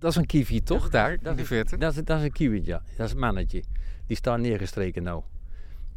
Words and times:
Dat 0.00 0.10
is 0.10 0.16
een 0.16 0.26
kiwi, 0.26 0.62
toch? 0.62 0.88
Daar, 0.90 1.18
dat 1.22 1.30
in 1.30 1.36
de 1.36 1.42
is- 1.42 1.48
verte. 1.48 1.76
Dat 1.78 1.96
is, 1.96 2.04
dat 2.04 2.18
is 2.18 2.24
een 2.24 2.32
kiwi, 2.32 2.60
ja. 2.64 2.82
Dat 2.96 3.06
is 3.06 3.12
een 3.12 3.18
mannetje. 3.18 3.62
Die 4.06 4.16
staat 4.16 4.38
neergestreken 4.38 5.02
nou. 5.02 5.22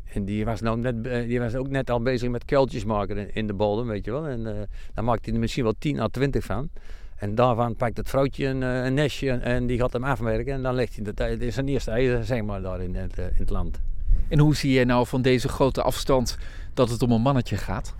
En 0.04 0.26
die 0.26 0.46
was, 0.46 0.62
nou 0.62 0.80
net, 0.80 1.08
eh, 1.08 1.28
die 1.28 1.40
was 1.40 1.56
ook 1.56 1.70
net 1.70 1.90
al 1.90 2.02
bezig 2.02 2.30
met 2.30 2.46
kuiltjes 2.46 2.86
maken 2.86 3.18
in, 3.18 3.34
in 3.34 3.48
de 3.48 3.54
bodem, 3.54 3.88
weet 3.88 4.06
je 4.06 4.12
wel. 4.12 4.28
En 4.28 4.48
eh 4.48 4.62
daar 4.94 5.04
maakt 5.04 5.26
hij 5.26 5.34
er 5.34 5.40
misschien 5.40 5.64
wel 5.64 5.74
10 5.80 6.00
à 6.00 6.08
20 6.08 6.44
van. 6.46 6.70
En 7.16 7.36
daarvan 7.36 7.76
pakt 7.76 7.98
het 7.98 8.10
vrouwtje 8.10 8.46
een, 8.48 8.64
eh, 8.64 8.84
een 8.86 8.94
nestje 8.94 9.30
en, 9.32 9.42
en 9.42 9.66
die 9.68 9.78
gaat 9.80 9.94
hem 9.94 10.04
afwerken. 10.04 10.54
En 10.54 10.62
dan 10.62 10.76
legt 10.76 10.96
hij 10.96 11.04
dat, 11.04 11.18
dit 11.18 11.42
is 11.42 11.54
zijn 11.54 11.68
eerste 11.68 11.92
eieren, 11.92 12.26
zeg 12.26 12.42
maar, 12.44 12.62
daar 12.62 12.82
in 12.82 12.96
het, 12.96 13.18
in 13.18 13.30
het 13.38 13.50
land. 13.50 13.80
En 14.28 14.40
hoe 14.40 14.56
zie 14.56 14.72
je 14.74 14.86
nou 14.86 15.08
van 15.08 15.22
deze 15.22 15.48
grote 15.48 15.82
afstand 15.82 16.38
dat 16.74 16.90
het 16.90 17.02
om 17.02 17.12
een 17.12 17.22
mannetje 17.22 17.58
gaat? 17.58 17.96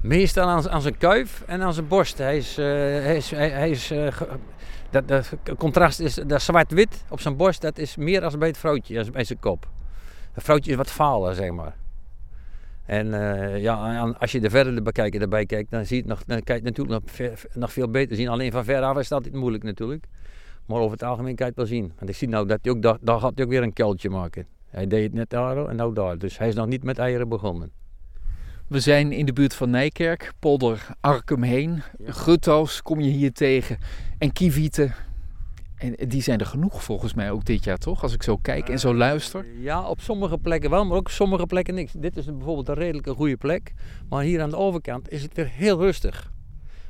Meestal 0.00 0.48
aan, 0.48 0.68
aan 0.68 0.82
zijn 0.82 0.96
kuif 0.96 1.42
en 1.46 1.62
aan 1.62 1.74
zijn 1.74 1.88
borst. 1.88 2.18
Hij 2.18 2.36
is, 2.36 2.58
eh, 2.58 2.64
hij 2.64 3.16
is, 3.16 3.30
hij, 3.30 3.70
is 3.70 3.90
eh, 3.90 4.20
dat, 4.90 5.08
dat 5.08 5.34
contrast 5.58 6.00
is 6.00 6.14
dat 6.14 6.42
zwart-wit 6.42 7.04
op 7.08 7.20
zijn 7.20 7.36
borst. 7.36 7.60
Dat 7.60 7.78
is 7.78 7.96
meer 7.96 8.24
als 8.24 8.38
bij 8.38 8.48
het 8.48 8.58
vrouwtje, 8.58 8.98
als 8.98 9.10
bij 9.10 9.24
zijn 9.24 9.38
kop. 9.38 9.68
Het 10.32 10.44
vrouwtje 10.44 10.70
is 10.70 10.76
wat 10.76 10.90
valer, 10.90 11.34
zeg 11.34 11.50
maar. 11.50 11.76
En 12.84 13.14
eh, 13.14 13.62
ja, 13.62 14.00
als 14.18 14.32
je 14.32 14.40
de 14.40 14.50
verder 14.50 14.82
bekijken 14.82 15.20
erbij 15.20 15.46
kijkt, 15.46 15.70
dan 15.70 15.86
zie 15.86 15.96
je 15.96 16.02
het 16.02 16.10
nog, 16.10 16.24
dan 16.24 16.42
kijk 16.42 16.58
je 16.58 16.64
natuurlijk 16.64 17.04
nog, 17.04 17.30
nog 17.54 17.72
veel 17.72 17.90
beter 17.90 18.16
zien. 18.16 18.28
Alleen 18.28 18.52
van 18.52 18.64
ver 18.64 18.82
af 18.82 18.96
is 18.96 19.02
het 19.02 19.12
altijd 19.12 19.34
moeilijk 19.34 19.64
natuurlijk. 19.64 20.04
Maar 20.66 20.78
over 20.78 20.92
het 20.92 21.02
algemeen 21.02 21.34
kan 21.34 21.46
je 21.46 21.52
het 21.56 21.68
wel 21.68 21.78
zien. 21.78 21.92
Want 21.98 22.10
ik 22.10 22.16
zie 22.16 22.28
nou 22.28 22.46
dat 22.46 22.58
hij 22.62 22.72
ook, 22.72 22.82
daar 22.82 23.20
gaat 23.20 23.32
hij 23.34 23.44
ook 23.44 23.50
weer 23.50 23.62
een 23.62 23.72
kuiltje 23.72 24.10
maken. 24.10 24.46
Hij 24.68 24.86
deed 24.86 25.02
het 25.02 25.12
net 25.12 25.30
daar 25.30 25.66
en 25.66 25.76
nou 25.76 25.94
daar. 25.94 26.18
Dus 26.18 26.38
hij 26.38 26.48
is 26.48 26.54
nog 26.54 26.66
niet 26.66 26.82
met 26.82 26.98
eieren 26.98 27.28
begonnen. 27.28 27.72
We 28.68 28.80
zijn 28.80 29.12
in 29.12 29.26
de 29.26 29.32
buurt 29.32 29.54
van 29.54 29.70
Nijkerk, 29.70 30.32
polder 30.38 30.86
Arkum 31.00 31.42
heen. 31.42 31.82
Ja. 31.98 32.12
Gutto's 32.12 32.82
kom 32.82 33.00
je 33.00 33.10
hier 33.10 33.32
tegen 33.32 33.78
en 34.18 34.32
kievieten. 34.32 34.94
En 35.76 35.94
die 36.08 36.22
zijn 36.22 36.38
er 36.40 36.46
genoeg 36.46 36.82
volgens 36.82 37.14
mij 37.14 37.30
ook 37.30 37.44
dit 37.44 37.64
jaar, 37.64 37.78
toch? 37.78 38.02
Als 38.02 38.12
ik 38.14 38.22
zo 38.22 38.36
kijk 38.36 38.68
en 38.68 38.78
zo 38.78 38.94
luister. 38.94 39.44
Ja, 39.60 39.88
op 39.88 40.00
sommige 40.00 40.38
plekken 40.38 40.70
wel, 40.70 40.84
maar 40.84 40.96
ook 40.96 41.06
op 41.06 41.12
sommige 41.12 41.46
plekken 41.46 41.74
niks. 41.74 41.92
Dit 41.92 42.16
is 42.16 42.26
een- 42.26 42.36
bijvoorbeeld 42.36 42.68
een 42.68 42.74
redelijke 42.74 43.14
goede 43.14 43.36
plek. 43.36 43.72
Maar 44.08 44.22
hier 44.22 44.42
aan 44.42 44.50
de 44.50 44.56
overkant 44.56 45.10
is 45.10 45.22
het 45.22 45.34
weer 45.34 45.48
heel 45.48 45.78
rustig. 45.78 46.32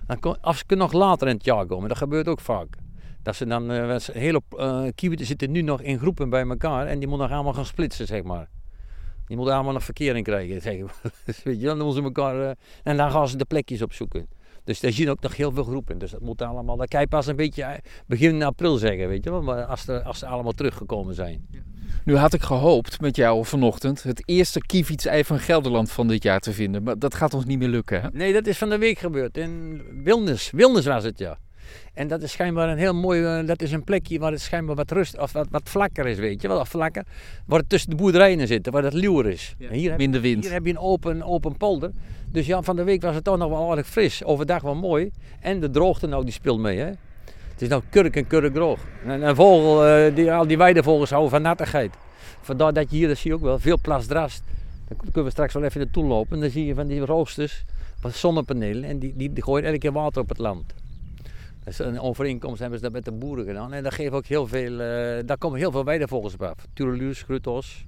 Dan 0.07 0.19
kon, 0.21 0.41
als 0.41 0.63
ze 0.67 0.75
nog 0.75 0.93
later 0.93 1.29
in 1.29 1.35
het 1.35 1.45
jaar 1.45 1.67
komen, 1.67 1.89
dat 1.89 1.99
gebeurt 1.99 2.29
ook 2.29 2.41
vaak. 2.41 2.77
Dat 3.23 3.37
ze 3.37 3.47
dan, 3.47 3.71
eh, 3.71 3.89
een 3.89 4.01
hele 4.13 4.43
uh, 4.57 5.17
zitten 5.17 5.51
nu 5.51 5.63
nog 5.63 5.83
in 5.83 5.99
groepen 5.99 6.31
bij 6.31 6.47
elkaar 6.47 6.87
en 6.87 6.99
die 6.99 7.09
moeten 7.09 7.27
nog 7.27 7.35
allemaal 7.37 7.55
gaan 7.55 7.65
splitsen, 7.67 8.07
zeg 8.07 8.23
maar. 8.23 8.49
Die 9.29 9.37
moeten 9.37 9.55
allemaal 9.55 9.73
nog 9.73 9.85
verkering 9.85 10.25
krijgen, 10.25 10.61
zeg 10.71 10.81
maar. 10.81 11.13
Dus 11.25 11.43
weet 11.43 11.61
je, 11.61 11.67
dan 11.67 11.79
moeten 11.79 11.97
ze 11.97 12.03
elkaar, 12.03 12.49
eh, 12.49 12.57
en 12.83 12.97
dan 12.97 13.11
gaan 13.11 13.29
ze 13.29 13.37
de 13.37 13.45
plekjes 13.45 13.83
opzoeken. 13.83 14.29
Dus 14.65 14.81
daar 14.81 14.93
zie 14.93 15.05
je 15.05 15.11
ook 15.11 15.21
nog 15.21 15.37
heel 15.37 15.53
veel 15.53 15.65
groepen. 15.65 15.99
Dus 15.99 16.11
dat 16.11 16.21
moet 16.21 16.43
allemaal, 16.43 16.77
dat 16.77 16.89
kan 16.89 17.01
je 17.01 17.07
pas 17.07 17.27
een 17.27 17.37
beetje 17.37 17.63
eh, 17.63 17.79
begin 18.07 18.43
april 18.43 18.77
zeggen, 18.77 19.09
weet 19.09 19.25
je 19.25 19.31
wel. 19.31 19.43
Maar 19.43 19.65
als, 19.65 19.89
er, 19.89 20.03
als 20.03 20.19
ze 20.19 20.27
allemaal 20.27 20.53
teruggekomen 20.53 21.15
zijn. 21.15 21.47
Nu 22.05 22.17
had 22.17 22.35
ik 22.35 22.43
gehoopt 22.43 23.01
met 23.01 23.17
jou 23.17 23.45
vanochtend 23.45 24.03
het 24.03 24.23
eerste 24.25 24.61
kievietsei 24.61 25.25
van 25.25 25.39
Gelderland 25.39 25.91
van 25.91 26.09
dit 26.09 26.23
jaar 26.23 26.41
te 26.41 26.53
vinden. 26.53 26.83
Maar 26.83 26.99
dat 26.99 27.15
gaat 27.15 27.35
ons 27.35 27.45
niet 27.45 27.59
meer 27.59 27.69
lukken, 27.69 28.01
hè? 28.03 28.09
Nee, 28.13 28.33
dat 28.33 28.47
is 28.47 28.59
van 28.59 28.69
de 28.69 28.79
week 28.79 28.99
gebeurd. 28.99 29.37
In 29.37 29.83
Wilnis. 30.03 30.51
Wilnis 30.51 30.87
was 30.87 31.05
het, 31.05 31.19
ja. 31.19 31.39
En 31.95 32.09
dat 32.09 32.23
is 32.23 32.33
schijnbaar 32.33 32.69
een 32.69 32.79
heel 32.79 32.95
mooi, 32.95 33.25
eh, 33.25 33.47
dat 33.47 33.63
is 33.63 33.73
een 33.73 33.85
plekje 33.85 34.19
waar 34.19 34.33
het 34.33 34.41
schijnbaar 34.41 34.77
wat 34.77 34.91
rust, 34.91 35.19
of 35.19 35.33
wat, 35.33 35.47
wat 35.51 35.63
vlakker 35.65 36.07
is, 36.07 36.19
weet 36.19 36.43
je 36.43 36.49
wel. 36.49 36.61
Of 36.61 36.69
vlakker, 36.69 37.05
waar 37.47 37.59
het 37.59 37.69
tussen 37.69 37.91
de 37.91 37.97
boerderijen 37.97 38.47
zit, 38.47 38.71
waar 38.71 38.85
het 38.85 38.93
luwer 38.93 39.27
is. 39.27 39.55
Ja. 39.59 39.69
En 39.69 39.75
hier, 39.75 39.89
heb, 39.91 39.99
Minder 39.99 40.21
wind. 40.21 40.45
hier 40.45 40.53
heb 40.53 40.65
je 40.65 40.71
een 40.71 40.79
open, 40.79 41.23
open 41.23 41.57
polder. 41.57 41.91
Dus 42.31 42.47
ja, 42.47 42.63
van 42.63 42.77
de 42.77 42.85
week 42.85 43.03
was 43.03 43.15
het 43.15 43.25
toch 43.25 43.39
nog 43.39 43.49
wel 43.49 43.71
aardig 43.71 43.87
fris. 43.87 44.25
Overdag 44.25 44.63
wel 44.63 44.75
mooi. 44.75 45.11
En 45.41 45.61
de 45.61 45.71
droogte 45.71 46.07
nou, 46.07 46.25
die 46.25 46.33
speelt 46.33 46.59
mee, 46.59 46.79
hè. 46.79 46.87
Het 46.87 47.63
is 47.67 47.69
nou 47.69 47.83
kurk 47.91 48.17
en 48.17 48.27
kurk 48.27 48.55
droog. 48.55 48.81
En 49.05 49.23
een 49.23 49.35
vogel, 49.35 49.87
eh, 49.87 50.15
die, 50.15 50.33
al 50.33 50.47
die 50.47 50.59
weidevogels 50.59 51.11
houden 51.11 51.31
van 51.31 51.43
nattigheid. 51.43 51.95
Vandaar 52.41 52.73
dat 52.73 52.91
je 52.91 52.97
hier, 52.97 53.09
dat 53.09 53.17
zie 53.17 53.31
je 53.31 53.37
ook 53.37 53.43
wel, 53.43 53.59
veel 53.59 53.79
plasdrast. 53.81 54.43
Dan 54.89 54.97
kunnen 54.97 55.25
we 55.25 55.31
straks 55.31 55.55
wel 55.55 55.63
even 55.63 55.81
naartoe 55.81 56.05
lopen. 56.05 56.41
Dan 56.41 56.51
zie 56.51 56.67
je 56.67 56.75
van 56.75 56.87
die 56.87 57.01
roosters, 57.01 57.65
van 58.01 58.11
zonnepanelen. 58.11 58.85
En 58.85 58.99
die, 58.99 59.13
die, 59.17 59.33
die 59.33 59.43
gooien 59.43 59.65
elke 59.65 59.79
keer 59.79 59.93
water 59.93 60.23
op 60.23 60.29
het 60.29 60.39
land. 60.39 60.75
Een 61.77 62.01
overeenkomst 62.01 62.59
hebben 62.61 62.79
ze 62.79 62.85
dat 62.85 62.93
met 62.93 63.05
de 63.05 63.13
boeren 63.13 63.45
gedaan. 63.47 63.73
En 63.73 63.83
dat 63.83 63.95
geeft 63.95 64.13
ook 64.13 64.27
heel 64.27 64.47
veel, 64.47 64.73
eh, 64.81 65.27
daar 65.27 65.39
komen 65.39 65.59
heel 65.59 65.71
veel 65.71 65.85
weidevogels 65.85 66.35
op 66.35 66.43
af. 66.43 66.67
Tureluurs, 66.75 67.23
grutos. 67.23 67.87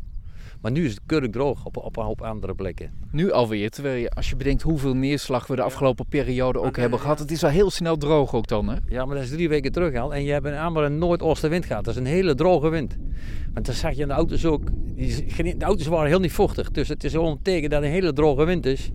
Maar 0.60 0.70
nu 0.72 0.84
is 0.84 0.90
het 0.90 1.00
kurk 1.06 1.32
droog 1.32 1.64
op, 1.64 1.76
op 1.76 1.96
een 1.96 2.04
hoop 2.04 2.22
andere 2.22 2.54
plekken. 2.54 2.90
Nu 3.10 3.32
alweer, 3.32 3.70
terwijl 3.70 3.96
je, 4.00 4.10
als 4.10 4.28
je 4.30 4.36
bedenkt 4.36 4.62
hoeveel 4.62 4.94
neerslag 4.94 5.46
we 5.46 5.56
de 5.56 5.62
afgelopen 5.62 6.06
periode 6.06 6.58
ook 6.58 6.64
Maar, 6.64 6.80
hebben 6.80 6.98
gehad. 6.98 7.18
Het 7.18 7.30
is 7.30 7.44
al 7.44 7.50
heel 7.50 7.70
snel 7.70 7.96
droog 7.96 8.34
ook 8.34 8.46
dan, 8.46 8.68
hè? 8.68 8.76
Ja, 8.88 9.04
maar 9.04 9.14
dat 9.14 9.24
is 9.24 9.30
drie 9.30 9.48
weken 9.48 9.72
terug 9.72 9.94
al. 9.96 10.14
En 10.14 10.24
je 10.24 10.32
hebt 10.32 10.46
een 10.46 10.56
amper 10.58 10.82
een 10.82 10.98
noordoostenwind 10.98 11.64
gehad. 11.64 11.84
Dat 11.84 11.94
is 11.94 12.00
een 12.00 12.06
hele 12.06 12.34
droge 12.34 12.68
wind. 12.68 12.96
Want 13.54 13.66
dan 13.66 13.74
zag 13.74 13.92
je 13.94 14.02
aan 14.02 14.08
de 14.08 14.14
auto's 14.14 14.44
ook. 14.44 14.62
die- 14.94 15.56
De 15.56 15.64
auto's 15.64 15.86
waren 15.86 16.08
heel 16.08 16.20
niet 16.20 16.32
vochtig. 16.32 16.70
Dus 16.70 16.88
het 16.88 17.04
is 17.04 17.12
gewoon 17.12 17.30
een 17.30 17.42
teken 17.42 17.70
dat 17.70 17.82
een 17.82 17.88
hele 17.90 18.12
droge 18.12 18.44
wind 18.44 18.66
is. 18.66 18.90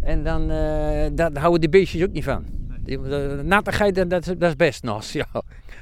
En 0.00 0.24
dan 0.24 0.42
eh, 0.50 1.06
daar 1.12 1.30
houden 1.38 1.60
die 1.60 1.68
beestjes 1.70 2.02
ook 2.02 2.12
niet 2.12 2.24
van. 2.24 2.44
Die, 2.84 3.00
de 3.02 3.40
nattigheid, 3.44 3.94
dat, 3.94 4.10
dat 4.10 4.26
is- 4.26 4.34
dat 4.38 4.48
is 4.48 4.56
best 4.56 4.82
nas. 4.82 5.12
Ja. 5.12 5.26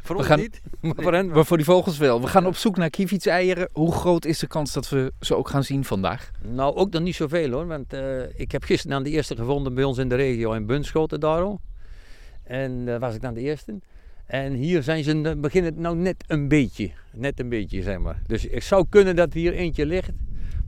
Voor 0.02 0.16
ons 0.16 0.26
gaan- 0.26 0.38
niet, 0.38 0.60
maar 0.80 0.94
voor 0.96 1.12
hen. 1.12 1.28
Maar 1.28 1.44
voor 1.44 1.56
die 1.56 1.66
vogels 1.66 1.98
wel. 1.98 2.20
We 2.20 2.26
gaan 2.26 2.46
op 2.46 2.56
zoek 2.56 2.76
naar 2.76 2.90
kievietseieren. 2.90 3.68
Hoe 3.72 3.92
groot 3.92 4.24
is 4.24 4.38
de 4.38 4.46
kans 4.46 4.72
dat 4.72 4.88
we 4.88 5.12
ze 5.20 5.36
ook 5.36 5.48
gaan 5.48 5.64
zien 5.64 5.84
vandaag? 5.84 6.30
Nou, 6.48 6.74
ook 6.76 6.90
nog 6.92 7.02
niet 7.02 7.14
zoveel 7.14 7.50
hoor. 7.50 7.66
Want 7.66 7.92
eh, 7.92 8.40
ik 8.40 8.52
heb 8.52 8.62
gisteren 8.64 8.92
dan 8.96 9.02
de 9.02 9.10
eerste 9.10 9.36
gevonden 9.36 9.74
bij 9.74 9.84
ons 9.84 9.98
in 9.98 10.08
de 10.08 10.14
regio 10.14 10.52
in 10.52 10.66
Bunschoten 10.66 11.20
daarom. 11.20 11.60
En 12.44 12.84
daar 12.84 12.98
was 12.98 13.14
ik 13.14 13.20
dan 13.20 13.34
de 13.34 13.40
eerste. 13.40 13.74
En 14.26 14.52
hier 14.52 14.82
zijn 14.82 15.04
ze, 15.04 15.20
eh, 15.22 15.32
beginnen 15.36 15.70
het 15.72 15.80
nou 15.80 15.96
net 15.96 16.24
een 16.26 16.48
beetje. 16.48 16.90
Net 17.12 17.40
een 17.40 17.48
beetje, 17.48 17.82
zeg 17.82 17.98
maar. 17.98 18.22
Dus 18.26 18.46
het 18.50 18.64
zou 18.64 18.86
kunnen 18.88 19.16
dat 19.16 19.32
hier 19.32 19.52
eentje 19.52 19.86
ligt. 19.86 20.10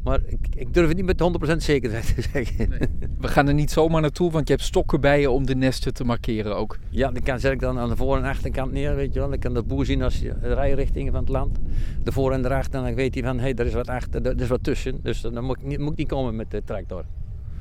Maar 0.03 0.21
ik, 0.27 0.39
ik 0.55 0.75
durf 0.75 0.89
het 0.89 0.97
niet 0.97 1.07
met 1.07 1.53
100% 1.55 1.57
zekerheid 1.57 2.15
te 2.15 2.23
zeggen. 2.23 2.69
We 3.21 3.29
gaan 3.29 3.49
er 3.49 3.55
niet 3.55 3.71
zomaar 3.71 4.01
naartoe, 4.01 4.31
want 4.31 4.49
je 4.49 4.55
hebt 4.55 4.67
stokken 4.67 5.01
bij 5.01 5.21
je 5.21 5.31
om 5.31 5.47
de 5.47 5.55
nesten 5.55 5.95
te 5.95 6.05
markeren 6.05 6.57
ook. 6.57 6.79
Ja, 6.89 7.11
dan 7.11 7.23
kan, 7.23 7.41
zet 7.41 7.53
ik 7.53 7.61
dan 7.61 7.79
aan 7.79 7.89
de 7.89 7.97
voor- 7.97 8.17
en 8.17 8.25
achterkant 8.25 8.73
neer, 8.73 8.95
weet 8.95 9.13
je 9.15 9.21
wel. 9.21 9.29
Dan 9.29 9.39
kan 9.39 9.55
de 9.55 9.63
boer 9.63 9.85
zien 9.85 10.03
als 10.03 10.19
je 10.19 10.35
de 10.41 10.55
rijrichtingen 10.55 11.13
van 11.13 11.21
het 11.21 11.31
land. 11.31 11.59
De 12.03 12.13
voor- 12.13 12.33
en 12.33 12.43
de 12.43 12.55
achter. 12.55 12.83
Dan 12.83 12.95
weet 12.95 13.15
hij 13.15 13.23
van, 13.23 13.37
hé, 13.37 13.43
hey, 13.43 13.55
er 13.55 13.67
is 13.67 13.75
wat 13.75 13.89
achter, 13.89 14.27
er 14.27 14.41
is 14.41 14.49
wat 14.49 14.63
tussen. 14.63 14.99
Dus 15.03 15.21
dan 15.21 15.45
moet 15.45 15.59
ik 15.59 15.65
niet, 15.65 15.79
moet 15.79 15.93
ik 15.93 15.99
niet 15.99 16.09
komen 16.09 16.37
met 16.37 16.51
de 16.51 16.63
tractor. 16.65 17.05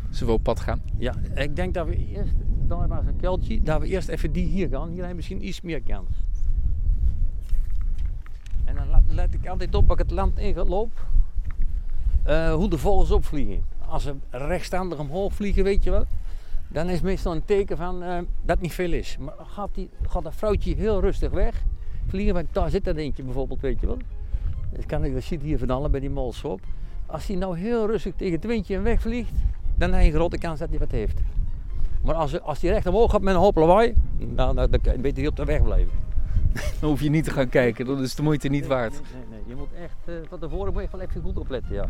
Zullen 0.09 0.27
we 0.27 0.39
op 0.39 0.44
pad 0.44 0.59
gaan? 0.59 0.81
Ja, 0.97 1.13
ik 1.35 1.56
denk 1.56 1.73
dat 1.73 1.88
we 1.88 1.95
eerst, 1.95 2.33
daar 2.67 2.88
was 2.88 3.06
een 3.06 3.16
kuiltje, 3.21 3.61
dat 3.61 3.81
we 3.81 3.88
eerst 3.88 4.07
even 4.07 4.31
die 4.31 4.45
hier 4.45 4.67
gaan. 4.69 4.88
Hier 4.88 4.91
hebben 4.91 5.09
we 5.09 5.16
misschien 5.16 5.47
iets 5.47 5.61
meer 5.61 5.81
kans. 5.81 6.09
En 8.66 8.75
dan 8.75 8.89
let, 8.89 9.01
let 9.16 9.33
ik 9.33 9.47
altijd 9.47 9.75
op 9.75 9.89
als 9.89 10.00
ik 10.00 10.06
het 10.06 10.11
land 10.11 10.38
in 10.38 10.56
loop, 10.56 10.91
eh, 12.24 12.53
hoe 12.53 12.69
de 12.69 12.78
vogels 12.78 13.12
opvliegen. 13.12 13.63
Als 13.88 14.03
ze 14.03 14.16
rechtstandig 14.30 15.00
omhoog 15.00 15.34
vliegen, 15.34 15.63
weet 15.63 15.84
je 15.84 15.91
wel, 15.91 16.06
dan 16.68 16.90
is 16.90 17.02
meestal 17.02 17.31
een 17.31 17.46
teken 17.46 17.78
van 17.78 18.03
eh, 18.03 18.18
dat 18.41 18.59
niet 18.59 18.74
veel 18.74 18.94
is. 18.94 19.18
Maar 19.19 19.34
gaat, 19.38 19.69
die, 19.74 19.90
gaat 20.07 20.24
dat 20.24 20.35
vrouwtje 20.35 20.75
heel 20.75 21.02
rustig 21.02 21.31
weg 21.31 21.63
vliegen, 22.07 22.34
want 22.34 22.47
daar 22.52 22.69
zit 22.69 22.88
er 22.88 22.97
eentje 22.97 23.24
bijvoorbeeld, 23.24 23.62
weet 23.62 23.80
je 23.80 23.88
wel. 23.88 23.97
Dat, 24.72 24.85
kan 24.85 25.03
ik, 25.03 25.13
dat 25.13 25.24
zit 25.24 25.41
hier 25.41 25.57
van 25.57 25.69
allen 25.69 25.91
bij 25.91 26.00
die 26.00 26.09
molsop. 26.09 26.62
Als 27.06 27.28
hij 27.28 27.35
nou 27.35 27.57
heel 27.57 27.88
rustig 27.88 28.13
tegen 28.16 28.34
het 28.34 28.46
windje 28.46 28.80
wegvliegt, 28.80 29.34
dan 29.75 29.91
heb 29.91 30.01
je 30.01 30.07
een 30.07 30.13
grote 30.13 30.38
kans 30.38 30.59
dat 30.59 30.69
hij 30.69 30.80
wat 30.80 30.91
heeft. 30.91 31.19
Maar 32.03 32.16
als, 32.16 32.41
als 32.41 32.62
hij 32.62 32.72
recht 32.72 32.88
omhoog 32.88 33.12
gaat 33.12 33.22
met 33.22 33.34
een 33.34 33.40
hoop 33.40 33.56
lawaai, 33.56 33.94
dan, 34.18 34.56
dan, 34.56 34.69
dan 34.69 34.80
je 34.84 35.00
beter 35.00 35.19
niet 35.19 35.30
op 35.30 35.36
de 35.36 35.46
weg 35.46 35.63
blijven. 35.63 35.91
Dan 36.80 36.90
hoef 36.90 37.02
je 37.02 37.10
niet 37.10 37.24
te 37.24 37.32
gaan 37.32 37.50
kijken, 37.50 37.86
dan 37.86 38.02
is 38.02 38.16
de 38.16 38.22
moeite 38.22 38.48
niet 38.48 38.68
waard. 38.68 38.92
Nee, 38.92 39.24
nee. 39.30 39.40
Je 39.46 39.56
moet 39.56 39.74
echt, 39.82 39.98
eh, 40.06 40.14
van 40.30 40.40
tevoren 40.40 40.74
moet 40.74 40.82
je 40.82 40.88
wel 40.92 41.02
even 41.02 41.22
goed 41.22 41.38
opletten, 41.38 41.74
ja. 41.74 41.90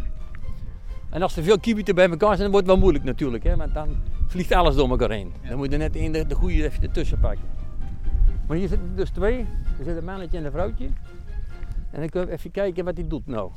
En 1.09 1.21
als 1.21 1.37
er 1.37 1.43
veel 1.43 1.59
kiewieten 1.59 1.95
bij 1.95 2.09
elkaar 2.09 2.37
zijn, 2.37 2.39
dan 2.39 2.51
wordt 2.51 2.65
het 2.65 2.75
wel 2.75 2.83
moeilijk 2.83 3.03
natuurlijk, 3.03 3.43
hè. 3.43 3.55
Want 3.55 3.73
dan 3.73 4.01
vliegt 4.27 4.51
alles 4.51 4.75
door 4.75 4.89
elkaar 4.89 5.11
heen. 5.11 5.33
Dan 5.47 5.57
moet 5.57 5.71
je 5.71 5.77
net 5.77 5.95
in 5.95 6.11
de, 6.11 6.27
de 6.27 6.35
goede 6.35 6.63
even 6.63 6.83
ertussen 6.83 7.19
pakken. 7.19 7.45
Maar 8.47 8.57
hier 8.57 8.67
zitten 8.67 8.95
dus 8.95 9.09
twee. 9.09 9.39
Er 9.79 9.83
zit 9.85 9.97
een 9.97 10.05
mannetje 10.05 10.37
en 10.37 10.45
een 10.45 10.51
vrouwtje. 10.51 10.85
En 11.91 11.99
dan 11.99 12.09
kunnen 12.09 12.29
we 12.29 12.35
even 12.35 12.51
kijken 12.51 12.85
wat 12.85 12.97
hij 12.97 13.07
doet 13.07 13.27
nou. 13.27 13.51